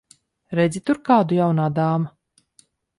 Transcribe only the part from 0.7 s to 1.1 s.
tur